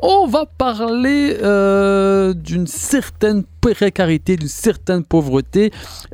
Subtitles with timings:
[0.00, 5.70] On va parler euh, d'une certaine précarité, d'une certaine pauvreté.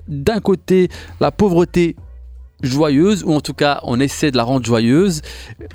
[0.09, 0.89] D'un côté,
[1.21, 1.97] la pauvreté
[2.63, 5.21] joyeuse, ou en tout cas on essaie de la rendre joyeuse,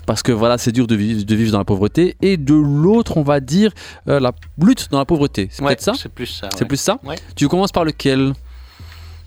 [0.07, 3.17] parce que voilà c'est dur de vivre, de vivre dans la pauvreté, et de l'autre
[3.17, 3.71] on va dire
[4.08, 5.50] euh, la lutte dans la pauvreté.
[5.52, 5.94] C'est Ouais, peut-être ça?
[5.96, 6.50] C'est plus ça.
[6.54, 6.68] C'est ouais.
[6.68, 7.00] plus ça?
[7.04, 7.18] Ouais.
[7.36, 8.34] Tu commences par lequel?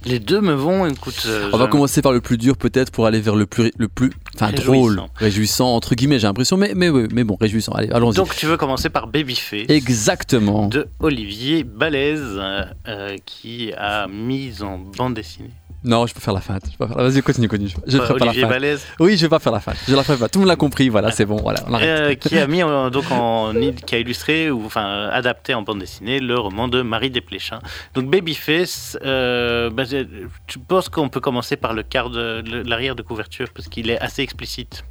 [0.04, 1.22] Les deux me vont, écoute.
[1.26, 3.88] euh, On va commencer par le plus dur peut-être pour aller vers le plus, le
[3.88, 7.90] plus enfin, drôle, réjouissant entre guillemets j'ai l'impression, mais, mais, oui, mais bon réjouissant, allez
[7.90, 8.16] allons-y.
[8.16, 10.66] Donc tu veux commencer par Babyface Exactement.
[10.68, 15.50] de Olivier Balèze euh, euh, qui a mis en bande dessinée.
[15.84, 16.62] Non, je peux faire la feinte.
[16.70, 17.70] Je peux faire- Vas-y, continue, continue.
[17.86, 18.48] Je Euh, ferai pas la feinte.
[18.50, 19.76] Balèze Oui, je vais pas faire la feinte.
[19.88, 20.28] Je la pas.
[20.28, 20.88] Tout le monde l'a compris.
[20.88, 21.36] Voilà, c'est bon.
[21.36, 23.52] Voilà, on euh, qui a mis en- donc en
[23.86, 27.58] qui a illustré ou enfin euh, adapté en bande dessinée le roman de Marie Desplechin.
[27.94, 30.06] Donc Babyface, euh, bah, je
[30.46, 33.98] je pense qu'on peut commencer par le quart de l'arrière de couverture parce qu'il est
[33.98, 34.84] assez explicite?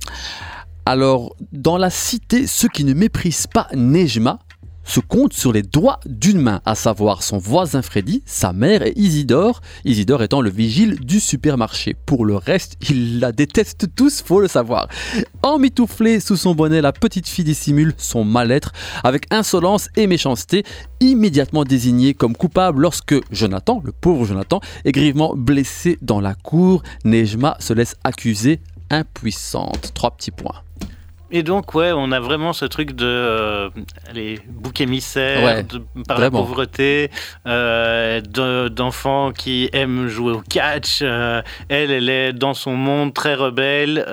[0.86, 4.40] Alors, dans la cité, ceux qui ne méprisent pas Nejma
[4.92, 8.92] se comptent sur les doigts d'une main, à savoir son voisin Freddy, sa mère et
[8.98, 11.96] Isidore, Isidore étant le vigile du supermarché.
[12.06, 14.90] Pour le reste, ils la détestent tous, faut le savoir.
[15.44, 18.74] Emmitouflée sous son bonnet, la petite fille dissimule son mal-être
[19.06, 20.66] avec insolence et méchanceté,
[21.00, 26.84] immédiatement désignée comme coupable lorsque Jonathan, le pauvre Jonathan, est grièvement blessé dans la cour.
[27.06, 29.94] Nejma se laisse accuser impuissante.
[29.94, 30.62] Trois petits points.
[31.32, 33.70] Et donc, ouais, on a vraiment ce truc de euh,
[34.14, 36.40] les boucs émissaires Ouais, de- par vraiment.
[36.40, 37.10] la pauvreté,
[37.48, 41.00] euh, de- d'enfants qui aiment jouer au catch.
[41.02, 44.06] euh, elle, elle est dans son monde très rebelle,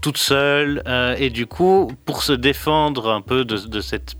[0.00, 0.82] toute seule.
[1.18, 4.14] et du coup, pour se défendre un peu de, de cette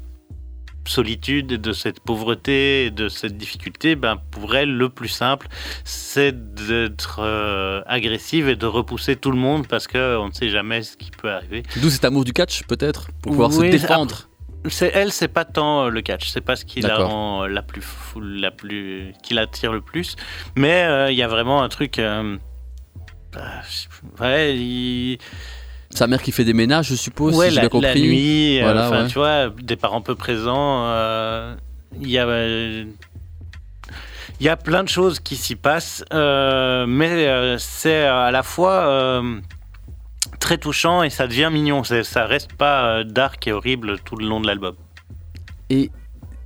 [0.89, 5.49] solitude, et de cette pauvreté, et de cette difficulté, ben, pour elle, le plus simple,
[5.85, 10.83] c'est d'être euh, agressive et de repousser tout le monde parce qu'on ne sait jamais
[10.83, 11.63] ce qui peut arriver.
[11.77, 14.29] D'où cet amour du catch, peut-être, pour pouvoir Oui, se défendre.
[14.69, 17.47] C'est elle, c'est pas tant euh, le catch, c'est pas ce qui la rend euh,
[17.47, 17.85] la plus,
[18.21, 20.17] la plus, qui l'attire le plus.
[20.57, 21.99] Mais euh, il y a vraiment un truc.
[22.01, 22.37] euh,
[23.33, 23.63] bah,
[24.21, 25.19] ouais, il-
[25.91, 28.03] Sa mère qui fait des ménages, je suppose, ouais, si j'ai la, compris.
[28.03, 29.07] nuit, euh, Voilà, ouais.
[29.09, 30.85] tu vois, des parents peu présents.
[30.87, 31.55] euh,
[32.01, 32.27] Il y a.
[32.27, 32.85] euh,
[34.41, 39.21] il y a plein de choses qui s'y passent, mais c'est à la fois
[40.39, 41.83] très touchant et ça devient mignon.
[41.83, 44.77] Ça reste pas dark et horrible tout le long de l'album.
[45.71, 45.91] Et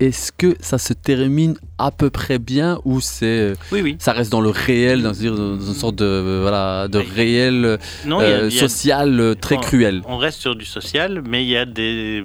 [0.07, 3.97] est-ce que ça se termine à peu près bien ou c'est Oui, oui.
[3.99, 7.05] ça reste dans le réel, dans, une sorte de euh, voilà de Oui.
[7.15, 10.03] réel Non, euh, a- social euh, très cruel.
[10.09, 12.25] On reste sur du social, mais il y a des,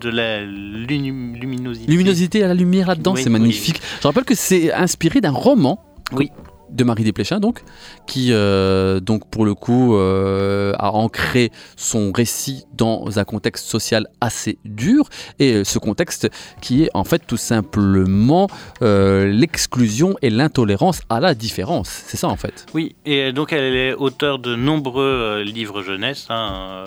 [0.00, 1.90] de la lumi- luminosité.
[1.90, 3.80] Luminosité à la lumière là-dedans, c'est magnifique.
[4.02, 5.84] Je rappelle que c'est inspiré d'un roman.
[6.12, 6.30] Oui.
[6.70, 7.62] De Marie Desplechin, donc,
[8.06, 14.06] qui, euh, donc, pour le coup, euh, a ancré son récit dans un contexte social
[14.20, 15.08] assez dur.
[15.38, 16.28] Et euh, ce contexte
[16.60, 18.48] qui est, en fait, tout simplement
[18.80, 21.88] l'exclusion et l'intolérance à la différence.
[21.88, 22.66] C'est ça, en fait.
[22.74, 26.26] Oui, et donc elle est auteure de nombreux livres jeunesse.
[26.28, 26.84] hein,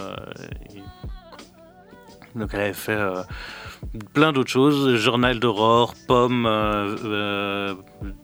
[2.35, 2.99] donc elle avait fait
[4.13, 6.47] plein d'autres choses, Journal d'Aurore, Pomme.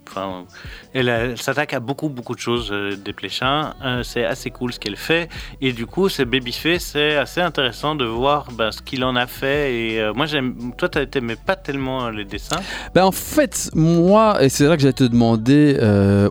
[0.09, 0.45] Enfin,
[0.93, 3.73] elle, s'attaque à beaucoup beaucoup de choses euh, des Pléchins.
[3.83, 5.29] Euh, c'est assez cool ce qu'elle fait.
[5.61, 9.27] Et du coup, c'est Babyface, c'est assez intéressant de voir bah, ce qu'il en a
[9.27, 9.73] fait.
[9.73, 10.73] Et euh, moi, j'aime.
[10.77, 12.59] Toi, t'aimais pas tellement les dessins?
[12.93, 15.77] Ben en fait, moi, et c'est là que j'allais te demander,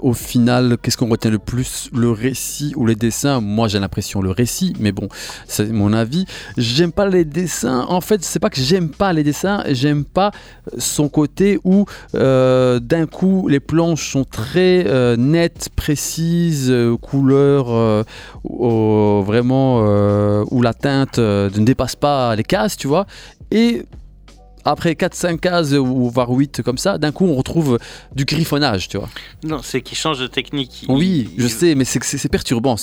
[0.02, 3.40] au final, qu'est-ce qu'on retient le plus, le récit ou les dessins?
[3.40, 5.08] Moi, j'ai l'impression le récit, mais bon,
[5.46, 6.26] c'est mon avis.
[6.56, 7.86] J'aime pas les dessins.
[7.88, 10.30] En fait, c'est pas que j'aime pas les dessins, j'aime pas
[10.78, 11.84] son côté où,
[12.14, 18.02] d'un coup, les planches sont très euh, nettes, précises, euh, couleurs euh,
[19.22, 19.80] vraiment
[20.50, 23.06] où la teinte ne dépasse pas les cases, tu vois.
[23.50, 23.84] Et
[24.66, 27.78] après 4-5 cases ou voire 8 comme ça, d'un coup on retrouve
[28.14, 29.08] du griffonnage, tu vois.
[29.44, 30.82] Non, c'est qu'il change de technique.
[30.82, 32.76] Il- Oui, je sais, mais c'est perturbant.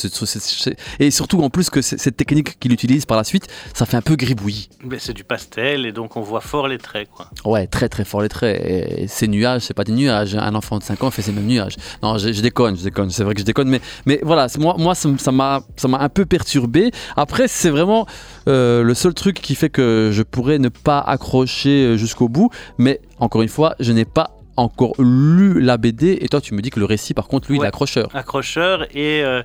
[0.99, 4.01] Et surtout en plus que cette technique qu'il utilise par la suite, ça fait un
[4.01, 4.69] peu gribouillis.
[4.99, 7.09] C'est du pastel et donc on voit fort les traits.
[7.13, 7.29] Quoi.
[7.45, 8.61] Ouais, très très fort les traits.
[8.65, 10.35] Et ces nuages, c'est pas des nuages.
[10.35, 11.75] Un enfant de 5 ans fait ces mêmes nuages.
[12.01, 13.09] Non, je, je déconne, je déconne.
[13.09, 15.87] C'est vrai que je déconne, mais, mais voilà, moi, moi ça m- ça m'a ça
[15.87, 16.91] m'a un peu perturbé.
[17.15, 18.05] Après, c'est vraiment
[18.47, 22.49] euh, le seul truc qui fait que je pourrais ne pas accrocher euh, jusqu'au bout.
[22.77, 26.17] Mais encore une fois, je n'ai pas encore lu la BD.
[26.21, 27.65] Et toi, tu me dis que le récit, par contre, lui, il Ouais.
[27.65, 28.09] est accrocheur.
[28.15, 29.23] Accrocheur et.
[29.23, 29.41] euh,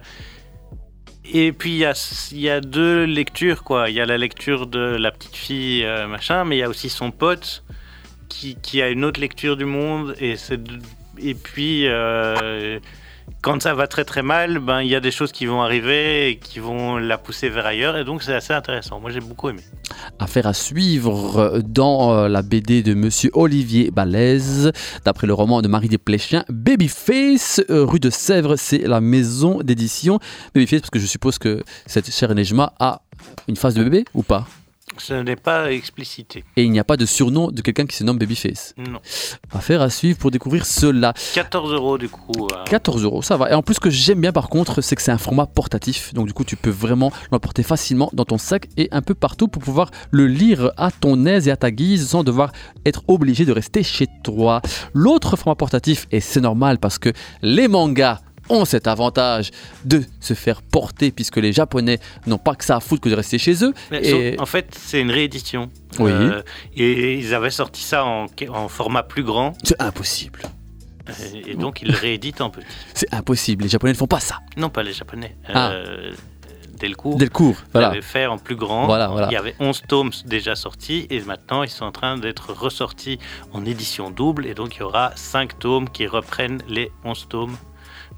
[1.31, 1.93] et puis il y a,
[2.33, 3.91] il y a deux lectures, quoi.
[3.91, 6.69] Il y a la lecture de la petite fille, euh, machin, mais il y a
[6.71, 7.65] aussi son pote
[8.31, 10.15] qui, qui a une autre lecture du monde.
[10.21, 10.61] Et, c'est
[11.19, 11.87] et puis.
[11.87, 12.79] euh,
[13.43, 16.31] quand ça va très très mal, ben il y a des choses qui vont arriver
[16.31, 19.01] et qui vont la pousser vers ailleurs, et donc c'est assez intéressant.
[19.01, 19.63] Moi j'ai beaucoup aimé.
[20.19, 24.73] Affaire à suivre dans euh, la BD de Monsieur Olivier Balèze,
[25.05, 30.19] d'après le roman de Marie Desplechin, Babyface, euh, rue de Sèvres, c'est la maison d'édition
[30.55, 33.03] Babyface, parce que je suppose que cette chère Nejma a
[33.49, 34.47] une phase de bébé ou pas?
[34.97, 36.45] Ce n'est pas explicité.
[36.57, 38.75] Et il n'y a pas de surnom de quelqu'un qui se nomme Babyface.
[38.77, 39.01] Non.
[39.53, 41.13] Affaire à suivre pour découvrir cela.
[41.35, 42.49] 14 euros du coup.
[42.67, 43.51] 14 euros, ça va.
[43.51, 46.15] Et en plus, ce que j'aime bien par contre, c'est que c'est un format portatif.
[46.15, 49.49] Donc du coup, tu peux vraiment l'emporter facilement dans ton sac et un peu partout
[49.49, 52.53] pour pouvoir le lire à ton aise et à ta guise sans devoir
[52.85, 54.63] être obligé de rester chez toi.
[54.95, 57.13] L'autre format portatif, et c'est normal parce que
[57.43, 59.51] les mangas ont cet avantage
[59.85, 63.15] de se faire porter puisque les Japonais n'ont pas que ça à foutre que de
[63.15, 63.75] rester chez eux.
[63.93, 64.37] Et...
[64.39, 65.71] En fait, c'est une réédition.
[65.99, 66.11] Oui.
[66.11, 66.43] Euh,
[66.77, 69.55] et ils avaient sorti ça en, en format plus grand.
[69.65, 70.43] C'est impossible.
[71.47, 72.67] Et donc ils le rééditent en petit.
[72.95, 73.65] C'est impossible.
[73.65, 74.41] Les Japonais ne font pas ça.
[74.57, 75.37] Non, pas les Japonais.
[75.47, 75.71] Ah.
[75.71, 76.13] Euh,
[76.79, 77.17] Delcourt.
[77.17, 77.89] Delcourt, voilà.
[77.89, 78.87] l'avait fait en plus grand.
[78.87, 79.29] Voilà, voilà.
[79.31, 83.19] Il y avait 11 tomes déjà sortis et maintenant ils sont en train d'être ressortis
[83.53, 87.57] en édition double et donc il y aura 5 tomes qui reprennent les 11 tomes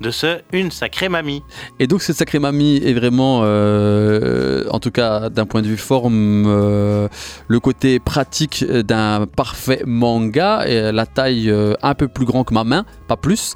[0.00, 1.42] de ce Une sacrée mamie.
[1.78, 5.76] Et donc cette sacrée mamie est vraiment, euh, en tout cas d'un point de vue
[5.76, 7.08] forme, euh,
[7.48, 12.54] le côté pratique d'un parfait manga, et la taille euh, un peu plus grand que
[12.54, 13.54] ma main, pas plus.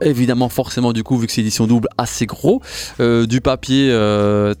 [0.00, 2.62] évidemment forcément du coup vu que c'est édition double assez gros,
[2.98, 3.90] du papier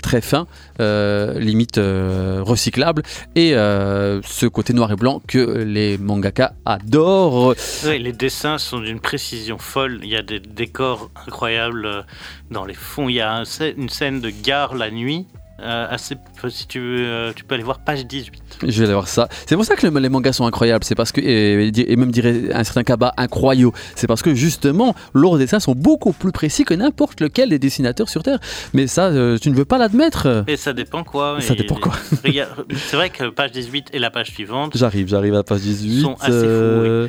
[0.02, 0.46] très fin,
[0.78, 3.02] limite recyclable,
[3.36, 7.54] et ce côté noir et blanc que les mangaka adorent.
[7.86, 12.02] Oui, les dessins sont d'une précision folle, il y a des décors incroyable euh,
[12.50, 13.08] dans les fonds.
[13.08, 13.44] Il y a
[13.76, 15.26] une scène de gare la nuit.
[15.62, 16.16] Euh, assez,
[16.48, 18.42] si tu, veux, euh, tu peux aller voir page 18.
[18.62, 19.28] Je vais aller voir ça.
[19.46, 20.84] C'est pour ça que les mangas sont incroyables.
[20.84, 23.72] C'est parce que, et, même dirait un certain Kaba, incroyable.
[23.94, 28.08] C'est parce que justement, leurs dessins sont beaucoup plus précis que n'importe lequel des dessinateurs
[28.08, 28.38] sur Terre.
[28.72, 29.10] Mais ça,
[29.40, 30.44] tu ne veux pas l'admettre.
[30.48, 31.36] Et ça dépend quoi.
[31.40, 31.92] Ça dépend quoi.
[32.24, 34.76] C'est vrai que page 18 et la page suivante.
[34.76, 36.02] J'arrive, j'arrive à page 18.
[36.02, 37.08] Sont assez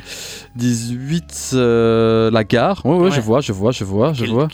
[0.56, 2.82] 18, la gare.
[2.84, 4.48] Oui, ouais, je vois, je vois, je vois, je vois.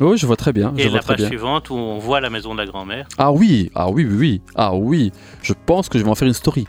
[0.00, 0.72] Oui, je vois très bien.
[0.76, 3.06] Et je la page suivante où on voit la maison de la grand-mère.
[3.18, 4.40] Ah oui, ah oui, oui, oui.
[4.54, 5.12] Ah oui.
[5.42, 6.66] Je pense que je vais en faire une story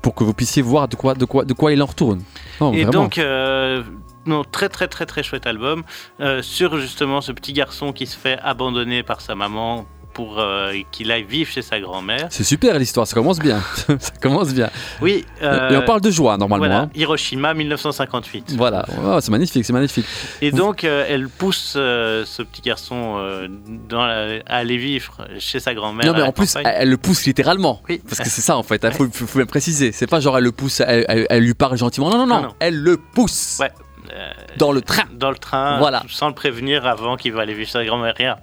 [0.00, 2.22] pour que vous puissiez voir de quoi, de quoi, de quoi il en retourne.
[2.72, 3.82] et donc, euh,
[4.26, 5.82] non, très très très très chouette album
[6.20, 10.72] euh, sur justement ce petit garçon qui se fait abandonner par sa maman pour euh,
[10.90, 12.26] qu'il aille vivre chez sa grand-mère.
[12.30, 13.60] C'est super l'histoire, ça commence bien.
[13.86, 14.70] ça commence bien.
[15.00, 15.24] Oui.
[15.40, 16.66] et on parle de joie normalement.
[16.66, 16.90] Voilà, hein.
[16.94, 18.54] Hiroshima 1958.
[18.56, 20.06] Voilà, oh, c'est magnifique, c'est magnifique.
[20.40, 23.18] Et donc euh, elle pousse euh, ce petit garçon
[23.88, 26.06] dans à aller vivre chez sa grand-mère.
[26.06, 27.80] Non mais en plus, elle, le pousse littéralement.
[27.88, 28.00] Oui.
[28.06, 29.92] Parce que c'est ça en fait, il faut, faut, bien préciser.
[29.92, 32.10] C'est pas genre elle le pousse, elle, elle, lui parle gentiment.
[32.10, 32.54] Non, non, non, non.
[32.60, 33.58] elle le pousse.
[33.60, 33.70] Ouais.
[34.56, 35.04] Dans le train.
[35.12, 36.02] Dans le train, voilà.
[36.08, 38.14] sans le prévenir avant qu'il va aller vivre sa grand-mère.
[38.16, 38.36] Rien.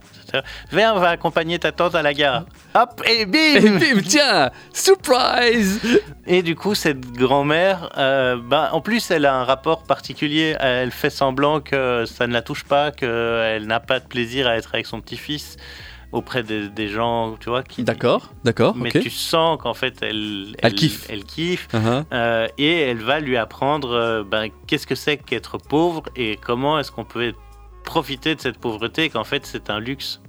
[0.72, 2.46] Viens, on va accompagner ta tante à la gare.
[2.76, 5.80] Hop, et bim Et bim, tiens Surprise
[6.28, 10.56] Et du coup, cette grand-mère, euh, ben, en plus, elle a un rapport particulier.
[10.60, 14.56] Elle fait semblant que ça ne la touche pas, qu'elle n'a pas de plaisir à
[14.56, 15.58] être avec son petit-fils
[16.12, 17.84] auprès des, gens, tu vois, qui...
[17.84, 18.76] D'accord, d'accord.
[18.76, 21.06] Mais tu sens qu'en fait, elle, elle, kiffe.
[21.10, 22.04] Elle kiffe uh-huh.
[22.12, 26.80] euh, et elle va lui apprendre euh, ben, qu'est-ce que c'est qu'être pauvre et comment
[26.80, 27.34] est-ce qu'on peut
[27.84, 30.22] profiter de cette pauvreté qu'en fait c'est un luxe.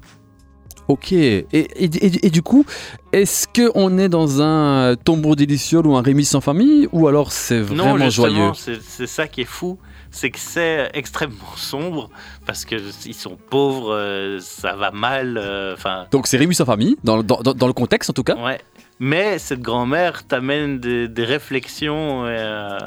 [0.91, 2.67] Ok, et, et, du coup,
[3.13, 7.61] est-ce qu'on est dans un tombeau délicieux ou un Rémi sans famille ou alors c'est
[7.61, 9.79] vraiment non, joyeux C'est ça qui est fou,
[10.11, 12.11] c'est que c'est extrêmement sombre
[12.45, 15.39] parce qu'ils sont pauvres, euh, ça va mal.
[15.41, 15.77] Euh.
[16.11, 18.59] Donc c'est Rémi sans famille, dans, dans, dans, le contexte en tout cas Ouais.
[18.99, 22.79] Mais cette grand-mère t'amène des, des, réflexions et, euh,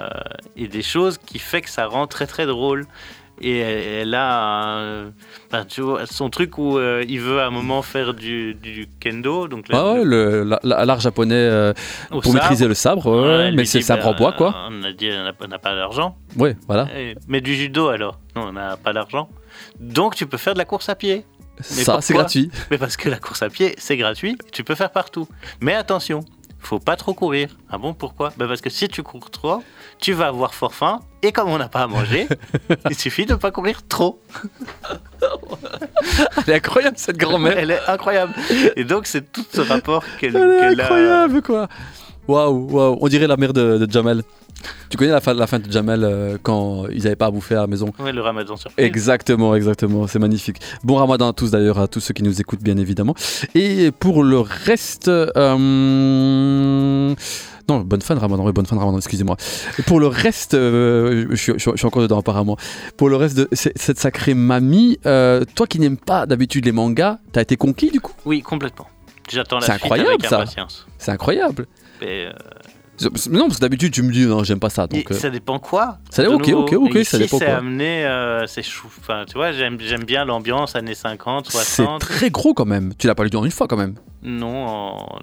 [0.57, 2.85] et, des choses qui fait que ça rend très très drôle
[3.43, 5.05] et elle a
[5.67, 9.47] tu vois, son truc où euh, il veut à un moment faire du, du kendo
[9.47, 11.73] donc ah le, l'art japonais euh,
[12.09, 14.55] pour maîtriser le sabre mais c'est sabre en bois quoi.
[14.69, 16.17] on a dit on n'a pas d'argent.
[16.37, 16.87] Ouais voilà.
[17.27, 18.19] Mais du judo alors.
[18.35, 19.29] Non on n'a pas d'argent.
[19.79, 21.25] Donc tu peux faire de la course à pied.
[21.61, 22.49] Ça c'est gratuit.
[22.71, 25.27] Mais parce que la course à pied c'est gratuit tu peux faire partout.
[25.61, 26.21] Mais attention
[26.63, 27.49] faut pas trop courir.
[27.69, 28.33] Ah bon, pourquoi?
[28.37, 29.63] Bah Parce que si tu cours trop,
[29.99, 32.27] tu vas avoir fort faim, et comme on n'a pas à manger,
[32.89, 34.21] il suffit de ne pas courir trop.
[36.47, 37.57] Elle est incroyable, cette grand-mère.
[37.57, 38.33] Elle est incroyable.
[38.75, 41.67] Et donc, c'est tout ce rapport qu'elle Elle est incroyable, quoi.
[42.27, 44.23] Waouh, waouh, on dirait la mère de, de Jamel.
[44.89, 47.55] Tu connais la fin, la fin de Jamel euh, quand ils n'avaient pas à bouffer
[47.55, 50.57] à la maison Oui, le ramadan sur Exactement, exactement, c'est magnifique.
[50.83, 53.15] Bon ramadan à tous d'ailleurs, à tous ceux qui nous écoutent bien évidemment.
[53.55, 55.55] Et pour le reste, euh,
[57.69, 59.37] Non, bonne fin de Ramadan, oui, bonne fin de Ramadan, excusez-moi.
[59.87, 62.57] Pour le reste, euh, je, suis, je suis- je suis encore dedans apparemment.
[62.97, 67.19] Pour le reste de cette sacrée mamie, euh, toi qui n'aimes pas d'habitude les mangas,
[67.31, 68.13] t'as été conquis du coup?
[68.25, 68.87] Oui, complètement.
[69.31, 70.85] J'attends la suite incroyable, avec impatience.
[70.97, 71.65] C'est incroyable.
[72.01, 72.31] Mais, euh,
[73.29, 74.87] Non, parce que d'habitude tu me dis non, j'aime pas ça.
[74.87, 75.97] Donc, euh, ça dépend quoi?
[76.09, 77.55] Ça- ok, ok, ok, Et ça ici, dépend c'est quoi.
[77.57, 78.87] amené, euh, c'est chou.
[78.99, 82.01] Enfin, tu vois, j'aime bien l'ambiance années 50, c'est 60.
[82.01, 82.93] très gros quand même.
[82.97, 83.95] Tu l'as pas lu en une fois quand même.
[84.21, 85.19] Non, en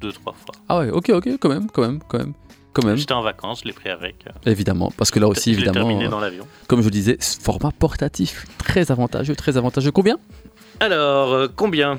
[0.00, 0.54] deux, trois fois.
[0.68, 2.32] Ah ouais, ok, ok, quand même, quand même, quand même.
[2.72, 4.16] Quand même, J'étais en vacances, je l'ai pris avec.
[4.26, 4.92] euh, évidemment.
[4.98, 6.46] Parce que là aussi, je évidemment, terminé euh, dans l'avion.
[6.66, 9.90] comme je le disais, ce format portatif, très avantageux, très avantageux.
[9.92, 10.18] Combien?
[10.80, 11.98] Alors, euh, combien?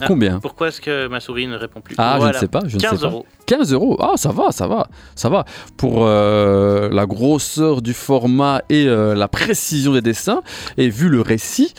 [0.00, 0.04] Ah.
[0.06, 0.40] Combien?
[0.40, 1.94] Pourquoi est-ce que ma souris ne répond plus?
[1.98, 3.06] Ah, je ne sais pas, je ne sais 15 pas.
[3.06, 3.26] euros.
[3.46, 5.44] 15 euros, ah ça va, ça va, ça va.
[5.76, 10.42] Pour euh, la grosseur du format et euh, la précision des dessins,
[10.76, 11.72] et vu le récit,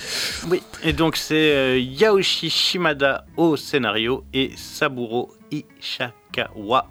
[0.49, 6.87] Oui, et donc c'est euh, Yaoshi Shimada au scénario et Saburo Ishikawa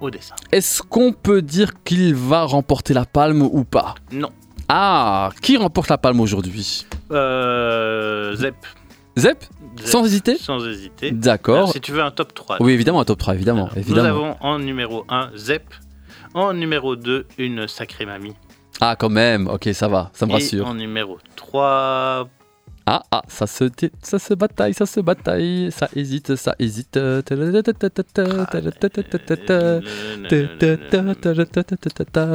[0.00, 0.34] au dessin.
[0.52, 3.94] est-ce qu'on peut dire qu'il va remporter la palme ou pas?
[4.12, 4.30] Non.
[4.68, 6.86] Ah, qui remporte la palme aujourd'hui?
[7.10, 8.54] Euh, Zep.
[9.18, 9.44] Zep
[9.78, 11.08] Zep, Sans hésiter Sans hésiter.
[11.08, 11.72] Alors, D'accord.
[11.72, 12.56] si tu veux un top 3.
[12.60, 13.66] Oui, évidemment, un top 3, évidemment.
[13.66, 14.02] Alors, évidemment.
[14.02, 15.62] Nous avons en numéro 1 Zep.
[16.34, 18.34] En numéro 2, une sacrée mamie.
[18.80, 20.66] Ah, quand même, ok, ça va, ça me Et rassure.
[20.66, 22.28] en numéro 3,
[22.90, 23.64] Ah, ah, ça se,
[24.02, 26.96] ça se bataille, ça se bataille, ça hésite, ça hésite.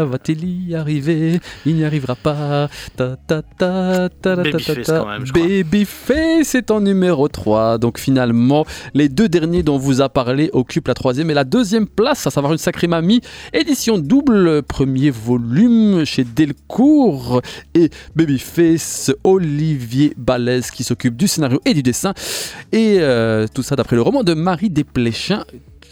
[0.06, 1.40] Va-t-il y arriver?
[1.66, 2.70] Il n'y arrivera pas.
[2.96, 3.18] Babyface
[3.58, 4.10] ta.
[4.22, 5.42] quand même, je crois.
[5.42, 7.80] Babyface est en numéro 3.
[7.80, 11.46] Donc finalement, les deux derniers dont on vous a parlé occupent la troisième et la
[11.46, 13.22] deuxième place, à savoir une sacrée mamie.
[13.54, 17.42] Édition double, premier volume chez Delcourt
[17.74, 20.14] et Babyface, Olivier
[20.74, 22.14] Qui s'occupe du scénario et du dessin.
[22.72, 25.46] Et euh, tout ça d'après le roman de Marie Desplechin,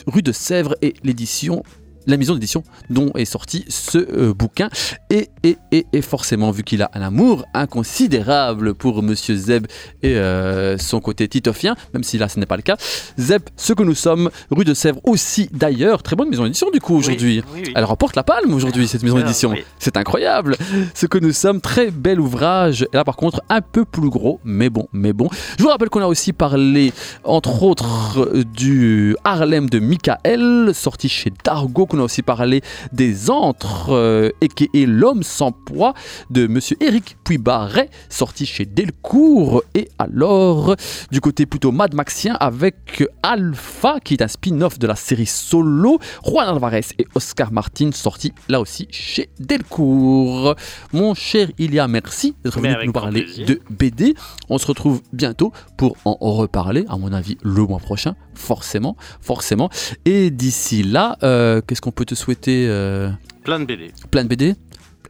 [0.08, 1.64] rue de Sèvres et l'édition.
[2.08, 4.70] La maison d'édition dont est sorti ce euh, bouquin.
[5.10, 9.68] Et, et, et, et forcément, vu qu'il a un amour inconsidérable pour Monsieur Zeb
[10.04, 12.78] et euh, son côté titofien, même si là ce n'est pas le cas,
[13.18, 16.80] Zeb, ce que nous sommes, rue de Sèvres aussi d'ailleurs, très bonne maison d'édition du
[16.80, 17.44] coup aujourd'hui.
[17.48, 17.74] Oui, oui, oui.
[17.76, 19.54] Elle remporte la palme aujourd'hui, cette maison Alors, d'édition.
[19.80, 20.58] C'est incroyable.
[20.94, 22.84] Ce que nous sommes, très bel ouvrage.
[22.94, 25.30] Et là, par contre, un peu plus gros, mais bon, mais bon.
[25.58, 26.94] Je vous rappelle qu'on a aussi parlé,
[27.24, 32.62] entre autres, du Harlem de Michael, sorti chez Dargo, qu'on a aussi parlé
[32.94, 35.94] des Antres, et qui est L'homme sans poids
[36.30, 39.64] de Monsieur Eric Puy-Barret, sorti chez Delcourt.
[39.76, 40.76] Et alors,
[41.12, 46.00] du côté plutôt Mad Maxien, avec Alpha, qui est un spin-off de la série Solo,
[46.26, 50.56] Juan Alvarez et Oscar Martin, sorti là aussi chez Delcourt.
[50.94, 54.16] Mon cher Ilia, merci d'être venu nous parler de BD.
[54.50, 59.70] On se retrouve bientôt pour en reparler, à mon avis, le mois prochain, forcément, forcément.
[60.06, 63.10] Et d'ici là, euh, qu'est-ce qu'on peut te souhaiter euh,
[63.44, 63.92] Plein de BD.
[64.12, 64.56] Plein de BD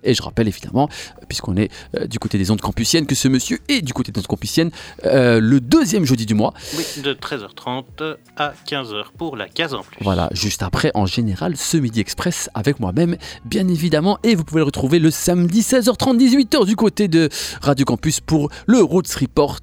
[0.03, 3.27] et je rappelle évidemment, euh, puisqu'on est euh, du côté des ondes campusiennes, que ce
[3.27, 4.71] monsieur est du côté des ondes campusiennes
[5.05, 6.53] euh, le deuxième jeudi du mois.
[6.77, 9.97] Oui, de 13h30 à 15h pour la case en plus.
[10.01, 14.17] Voilà, juste après, en général, ce Midi Express avec moi-même, bien évidemment.
[14.23, 17.29] Et vous pouvez le retrouver le samedi 16h30, 18h du côté de
[17.61, 19.59] Radio Campus pour le Roots Report.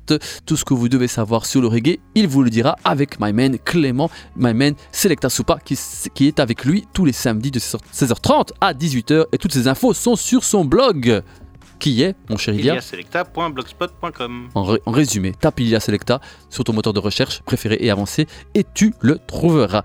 [0.46, 3.32] Tout ce que vous devez savoir sur le reggae, il vous le dira avec my
[3.32, 5.78] man Clément, my man Selecta Soupa, qui,
[6.14, 9.26] qui est avec lui tous les samedis de 16h30 à 18h.
[9.32, 11.22] Et toutes ces infos sont sur son blog,
[11.78, 14.48] qui est, mon cher Ilia, iliaselecta.blogspot.com.
[14.54, 16.20] en résumé, tape Ilia Selecta
[16.50, 19.82] sur ton moteur de recherche préféré et avancé et tu le trouveras.